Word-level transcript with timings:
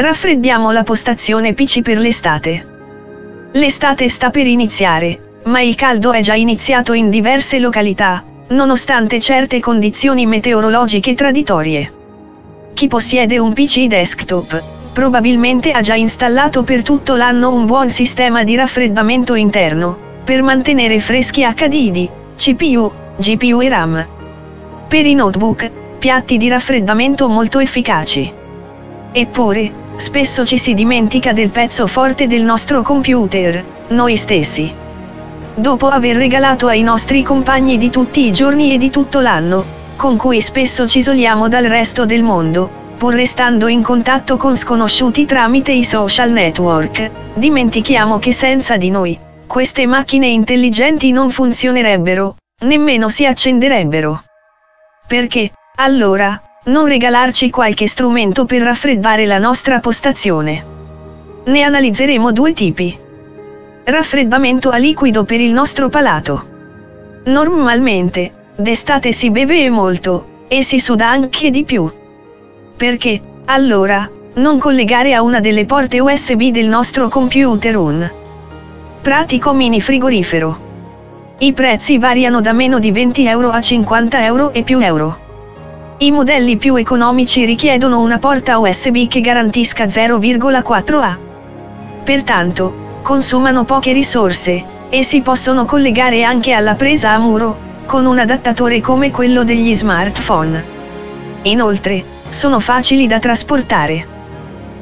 Raffreddiamo 0.00 0.70
la 0.70 0.82
postazione 0.82 1.52
PC 1.52 1.82
per 1.82 1.98
l'estate. 1.98 2.66
L'estate 3.52 4.08
sta 4.08 4.30
per 4.30 4.46
iniziare, 4.46 5.40
ma 5.44 5.60
il 5.60 5.74
caldo 5.74 6.12
è 6.12 6.20
già 6.20 6.32
iniziato 6.32 6.94
in 6.94 7.10
diverse 7.10 7.58
località, 7.58 8.24
nonostante 8.48 9.20
certe 9.20 9.60
condizioni 9.60 10.24
meteorologiche 10.24 11.12
traditorie. 11.12 11.92
Chi 12.72 12.86
possiede 12.86 13.38
un 13.38 13.52
PC 13.52 13.88
desktop, 13.88 14.62
probabilmente 14.94 15.70
ha 15.70 15.82
già 15.82 15.96
installato 15.96 16.62
per 16.62 16.82
tutto 16.82 17.14
l'anno 17.14 17.52
un 17.52 17.66
buon 17.66 17.90
sistema 17.90 18.42
di 18.42 18.56
raffreddamento 18.56 19.34
interno, 19.34 19.98
per 20.24 20.42
mantenere 20.42 20.98
freschi 20.98 21.42
HDD, 21.42 22.08
CPU, 22.36 22.90
GPU 23.18 23.60
e 23.60 23.68
RAM. 23.68 24.06
Per 24.88 25.04
i 25.04 25.12
notebook, 25.12 25.70
piatti 25.98 26.38
di 26.38 26.48
raffreddamento 26.48 27.28
molto 27.28 27.58
efficaci. 27.58 28.32
Eppure, 29.12 29.88
spesso 30.00 30.44
ci 30.44 30.58
si 30.58 30.74
dimentica 30.74 31.32
del 31.32 31.50
pezzo 31.50 31.86
forte 31.86 32.26
del 32.26 32.42
nostro 32.42 32.82
computer, 32.82 33.62
noi 33.88 34.16
stessi. 34.16 34.72
Dopo 35.54 35.88
aver 35.88 36.16
regalato 36.16 36.66
ai 36.66 36.82
nostri 36.82 37.22
compagni 37.22 37.76
di 37.76 37.90
tutti 37.90 38.26
i 38.26 38.32
giorni 38.32 38.72
e 38.72 38.78
di 38.78 38.90
tutto 38.90 39.20
l'anno, 39.20 39.64
con 39.96 40.16
cui 40.16 40.40
spesso 40.40 40.88
ci 40.88 40.98
isoliamo 40.98 41.48
dal 41.48 41.64
resto 41.64 42.06
del 42.06 42.22
mondo, 42.22 42.68
pur 42.96 43.14
restando 43.14 43.68
in 43.68 43.82
contatto 43.82 44.36
con 44.36 44.56
sconosciuti 44.56 45.26
tramite 45.26 45.72
i 45.72 45.84
social 45.84 46.30
network, 46.30 47.10
dimentichiamo 47.34 48.18
che 48.18 48.32
senza 48.32 48.76
di 48.76 48.90
noi, 48.90 49.18
queste 49.46 49.86
macchine 49.86 50.26
intelligenti 50.28 51.10
non 51.12 51.30
funzionerebbero, 51.30 52.36
nemmeno 52.64 53.08
si 53.08 53.26
accenderebbero. 53.26 54.22
Perché, 55.06 55.50
allora, 55.76 56.40
non 56.62 56.84
regalarci 56.84 57.48
qualche 57.48 57.88
strumento 57.88 58.44
per 58.44 58.60
raffreddare 58.60 59.24
la 59.24 59.38
nostra 59.38 59.80
postazione? 59.80 60.62
Ne 61.46 61.62
analizzeremo 61.62 62.32
due 62.32 62.52
tipi. 62.52 62.98
Raffreddamento 63.84 64.68
a 64.68 64.76
liquido 64.76 65.24
per 65.24 65.40
il 65.40 65.52
nostro 65.52 65.88
palato. 65.88 66.44
Normalmente, 67.24 68.32
d'estate 68.56 69.12
si 69.14 69.30
beve 69.30 69.70
molto, 69.70 70.44
e 70.48 70.62
si 70.62 70.78
suda 70.78 71.08
anche 71.08 71.48
di 71.48 71.64
più. 71.64 71.90
Perché, 72.76 73.20
allora, 73.46 74.08
non 74.34 74.58
collegare 74.58 75.14
a 75.14 75.22
una 75.22 75.40
delle 75.40 75.64
porte 75.64 75.98
USB 75.98 76.50
del 76.50 76.68
nostro 76.68 77.08
computer 77.08 77.76
un 77.76 78.10
pratico 79.00 79.54
mini 79.54 79.80
frigorifero? 79.80 80.68
I 81.38 81.54
prezzi 81.54 81.96
variano 81.96 82.42
da 82.42 82.52
meno 82.52 82.78
di 82.78 82.92
20 82.92 83.24
euro 83.24 83.48
a 83.48 83.62
50 83.62 84.24
euro 84.26 84.52
e 84.52 84.62
più 84.62 84.78
euro. 84.78 85.28
I 86.02 86.12
modelli 86.12 86.56
più 86.56 86.76
economici 86.76 87.44
richiedono 87.44 88.00
una 88.00 88.18
porta 88.18 88.58
USB 88.58 89.06
che 89.06 89.20
garantisca 89.20 89.84
0,4A. 89.84 91.14
Pertanto, 92.02 93.00
consumano 93.02 93.64
poche 93.64 93.92
risorse, 93.92 94.64
e 94.88 95.02
si 95.02 95.20
possono 95.20 95.66
collegare 95.66 96.22
anche 96.22 96.52
alla 96.52 96.74
presa 96.74 97.10
a 97.10 97.18
muro, 97.18 97.54
con 97.84 98.06
un 98.06 98.18
adattatore 98.18 98.80
come 98.80 99.10
quello 99.10 99.44
degli 99.44 99.74
smartphone. 99.74 100.64
Inoltre, 101.42 102.02
sono 102.30 102.60
facili 102.60 103.06
da 103.06 103.18
trasportare. 103.18 104.06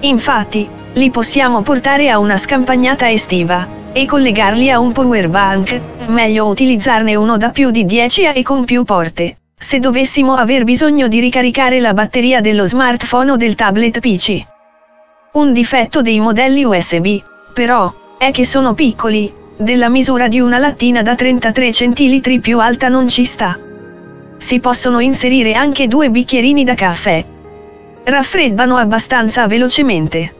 Infatti, 0.00 0.68
li 0.94 1.10
possiamo 1.10 1.62
portare 1.62 2.10
a 2.10 2.18
una 2.18 2.36
scampagnata 2.36 3.08
estiva, 3.08 3.64
e 3.92 4.04
collegarli 4.04 4.68
a 4.68 4.80
un 4.80 4.90
power 4.90 5.28
bank, 5.28 5.80
meglio 6.06 6.46
utilizzarne 6.46 7.14
uno 7.14 7.36
da 7.36 7.50
più 7.50 7.70
di 7.70 7.84
10 7.84 8.26
A 8.26 8.32
e 8.34 8.42
con 8.42 8.64
più 8.64 8.82
porte 8.82 9.36
se 9.64 9.78
dovessimo 9.78 10.34
aver 10.34 10.62
bisogno 10.62 11.08
di 11.08 11.20
ricaricare 11.20 11.80
la 11.80 11.94
batteria 11.94 12.42
dello 12.42 12.66
smartphone 12.66 13.30
o 13.30 13.36
del 13.36 13.54
tablet 13.54 13.98
PC. 13.98 14.44
Un 15.32 15.54
difetto 15.54 16.02
dei 16.02 16.20
modelli 16.20 16.64
USB, 16.64 17.22
però, 17.54 17.90
è 18.18 18.30
che 18.30 18.44
sono 18.44 18.74
piccoli, 18.74 19.32
della 19.56 19.88
misura 19.88 20.28
di 20.28 20.38
una 20.38 20.58
lattina 20.58 21.00
da 21.00 21.14
33 21.14 21.72
centilitri 21.72 22.40
più 22.40 22.60
alta 22.60 22.88
non 22.88 23.08
ci 23.08 23.24
sta. 23.24 23.58
Si 24.36 24.60
possono 24.60 25.00
inserire 25.00 25.54
anche 25.54 25.88
due 25.88 26.10
bicchierini 26.10 26.62
da 26.62 26.74
caffè. 26.74 27.24
Raffreddano 28.04 28.76
abbastanza 28.76 29.46
velocemente. 29.46 30.34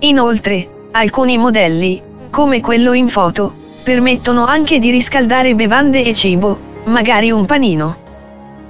Inoltre, 0.00 0.88
alcuni 0.90 1.38
modelli, 1.38 2.02
come 2.28 2.60
quello 2.60 2.92
in 2.92 3.08
foto, 3.08 3.54
permettono 3.82 4.44
anche 4.44 4.78
di 4.78 4.90
riscaldare 4.90 5.54
bevande 5.54 6.04
e 6.04 6.12
cibo, 6.12 6.58
magari 6.84 7.30
un 7.30 7.46
panino. 7.46 8.01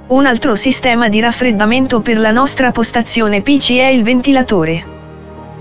Un 0.05 0.25
altro 0.25 0.55
sistema 0.55 1.07
di 1.07 1.21
raffreddamento 1.21 2.01
per 2.01 2.17
la 2.17 2.31
nostra 2.31 2.71
postazione 2.71 3.41
PC 3.41 3.77
è 3.77 3.85
il 3.85 4.03
ventilatore. 4.03 4.83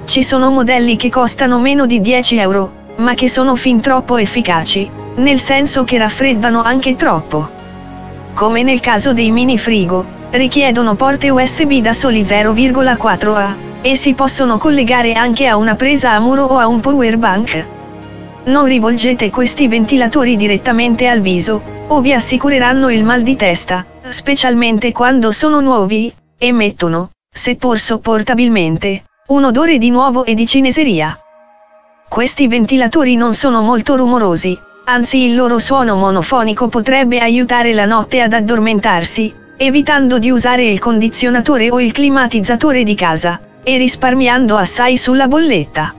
Ci 0.04 0.25
sono 0.25 0.50
modelli 0.50 0.97
che 0.97 1.10
costano 1.10 1.60
meno 1.60 1.86
di 1.86 2.00
10 2.00 2.36
euro, 2.38 2.72
ma 2.97 3.14
che 3.14 3.28
sono 3.28 3.54
fin 3.54 3.80
troppo 3.80 4.16
efficaci, 4.16 4.91
nel 5.14 5.38
senso 5.38 5.84
che 5.84 5.97
raffreddano 5.97 6.60
anche 6.60 6.97
troppo. 6.97 7.48
Come 8.34 8.64
nel 8.64 8.80
caso 8.80 9.12
dei 9.12 9.30
mini 9.30 9.58
frigo, 9.58 10.04
richiedono 10.32 10.97
porte 10.97 11.30
USB 11.30 11.74
da 11.74 11.92
soli 11.92 12.22
0,4A, 12.22 13.54
e 13.80 13.94
si 13.94 14.12
possono 14.14 14.59
collegare 14.59 15.12
anche 15.12 15.47
a 15.47 15.56
una 15.56 15.76
presa 15.76 16.10
a 16.10 16.19
muro 16.19 16.47
o 16.47 16.59
a 16.59 16.66
un 16.66 16.80
power 16.80 17.16
bank. 17.16 17.64
Non 18.44 18.64
rivolgete 18.64 19.30
questi 19.30 19.69
ventilatori 19.69 20.36
direttamente 20.36 21.06
al 21.06 21.20
viso, 21.20 21.62
o 21.86 22.00
vi 22.00 22.12
assicureranno 22.12 22.91
il 22.91 23.04
mal 23.04 23.22
di 23.22 23.36
testa, 23.36 23.86
specialmente 24.08 24.91
quando 24.91 25.30
sono 25.30 25.60
nuovi, 25.60 26.12
emettono, 26.38 27.10
seppur 27.32 27.78
sopportabilmente, 27.78 29.04
un 29.28 29.44
odore 29.44 29.78
di 29.78 29.91
nuovo 29.91 30.25
e 30.25 30.34
di 30.34 30.44
cineseria. 30.44 31.16
Questi 32.08 32.48
ventilatori 32.48 33.14
non 33.14 33.32
sono 33.32 33.62
molto 33.62 33.94
rumorosi, 33.94 34.59
anzi 34.86 35.19
il 35.19 35.36
loro 35.36 35.60
suono 35.60 35.94
monofonico 35.94 36.66
potrebbe 36.66 37.20
aiutare 37.20 37.72
la 37.72 37.84
notte 37.84 38.20
ad 38.20 38.32
addormentarsi, 38.32 39.32
evitando 39.56 40.19
di 40.19 40.32
usare 40.32 40.69
il 40.69 40.80
condizionatore 40.80 41.70
o 41.70 41.80
il 41.80 41.92
climatizzatore 41.92 42.82
di 42.82 42.97
casa, 42.97 43.41
e 43.62 43.76
risparmiando 43.76 44.56
assai 44.56 44.97
sulla 44.98 45.28
bolletta. 45.28 45.94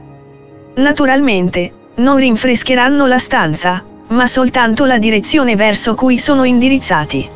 Naturalmente, 0.76 1.72
non 1.96 2.18
rinfrescheranno 2.18 3.06
la 3.06 3.20
stanza, 3.20 3.84
ma 4.08 4.26
soltanto 4.26 4.86
la 4.86 4.98
direzione 4.98 5.56
verso 5.56 5.94
cui 5.94 6.18
sono 6.18 6.44
indirizzati. 6.44 7.30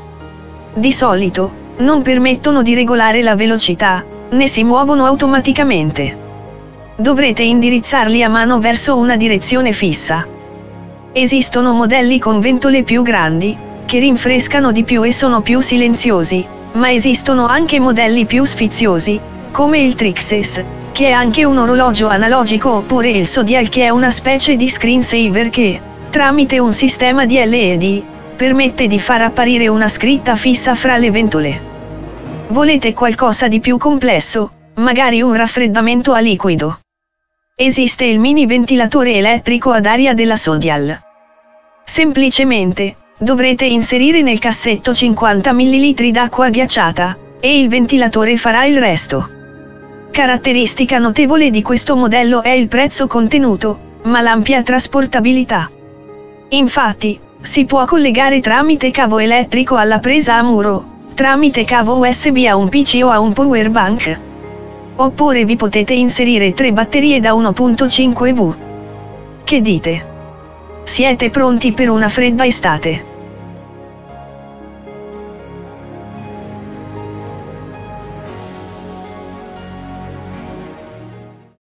Di 0.73 0.91
solito, 0.91 1.65
non 1.77 2.01
permettono 2.01 2.63
di 2.63 2.73
regolare 2.73 3.21
la 3.21 3.35
velocità, 3.35 4.03
né 4.29 4.47
si 4.47 4.63
muovono 4.63 5.05
automaticamente. 5.05 6.25
Dovrete 6.95 7.43
indirizzarli 7.43 8.23
a 8.23 8.29
mano 8.29 8.59
verso 8.59 8.97
una 8.97 9.15
direzione 9.15 9.71
fissa. 9.71 10.25
Esistono 11.11 11.73
modelli 11.73 12.19
con 12.19 12.39
ventole 12.39 12.83
più 12.83 13.03
grandi, 13.03 13.55
che 13.85 13.99
rinfrescano 13.99 14.71
di 14.71 14.83
più 14.83 15.03
e 15.03 15.11
sono 15.11 15.41
più 15.41 15.61
silenziosi, 15.61 16.45
ma 16.73 16.91
esistono 16.91 17.47
anche 17.47 17.79
modelli 17.79 18.25
più 18.25 18.43
sfiziosi, 18.43 19.19
come 19.57 19.79
il 19.79 19.95
Trixes, 19.95 20.63
che 20.91 21.07
è 21.07 21.11
anche 21.11 21.43
un 21.43 21.57
orologio 21.57 22.09
analogico 22.09 22.73
oppure 22.73 23.09
il 23.09 23.25
Zodiac 23.25 23.69
che 23.69 23.85
è 23.85 23.89
una 23.89 24.11
specie 24.11 24.55
di 24.55 24.69
screensaver 24.69 25.49
che, 25.49 25.81
tramite 26.11 26.59
un 26.59 26.71
sistema 26.71 27.25
di 27.25 27.43
LED, 27.43 28.03
permette 28.35 28.85
di 28.85 28.99
far 28.99 29.23
apparire 29.23 29.67
una 29.67 29.87
scritta 29.87 30.35
fissa 30.35 30.75
fra 30.75 30.97
le 30.97 31.09
ventole. 31.09 31.61
Volete 32.49 32.93
qualcosa 32.93 33.47
di 33.47 33.59
più 33.59 33.79
complesso, 33.79 34.51
magari 34.75 35.23
un 35.23 35.33
raffreddamento 35.33 36.13
a 36.13 36.19
liquido. 36.19 36.81
Esiste 37.55 38.05
il 38.05 38.19
mini 38.19 38.45
ventilatore 38.45 39.13
elettrico 39.13 39.71
ad 39.71 39.87
aria 39.87 40.13
della 40.13 40.35
Sodial. 40.35 41.01
Semplicemente, 41.83 42.95
dovrete 43.17 43.65
inserire 43.65 44.21
nel 44.21 44.37
cassetto 44.37 44.93
50 44.93 45.51
ml 45.51 46.11
d'acqua 46.11 46.51
ghiacciata, 46.51 47.17
e 47.39 47.59
il 47.59 47.69
ventilatore 47.69 48.37
farà 48.37 48.63
il 48.65 48.77
resto. 48.77 49.31
Caratteristica 50.17 50.97
notevole 50.97 51.51
di 51.51 51.61
questo 51.61 51.95
modello 51.95 52.41
è 52.41 52.49
il 52.49 52.67
prezzo 52.67 53.05
contenuto, 53.05 53.77
ma 54.05 54.19
l'ampia 54.19 54.63
trasportabilità. 54.63 55.69
Infatti, 56.49 57.19
si 57.39 57.65
può 57.65 57.85
collegare 57.85 58.39
tramite 58.39 58.89
cavo 58.89 59.19
elettrico 59.19 59.75
alla 59.75 59.99
presa 59.99 60.33
a 60.33 60.41
muro, 60.41 60.83
tramite 61.13 61.65
cavo 61.65 61.97
USB 61.97 62.37
a 62.47 62.55
un 62.55 62.67
PC 62.67 63.01
o 63.03 63.11
a 63.11 63.19
un 63.19 63.31
power 63.31 63.69
bank. 63.69 64.19
Oppure 64.95 65.45
vi 65.45 65.55
potete 65.55 65.93
inserire 65.93 66.51
tre 66.53 66.73
batterie 66.73 67.19
da 67.19 67.33
1.5V. 67.33 68.55
Che 69.43 69.61
dite? 69.61 70.05
Siete 70.81 71.29
pronti 71.29 71.73
per 71.73 71.91
una 71.91 72.09
fredda 72.09 72.43
estate? 72.43 73.16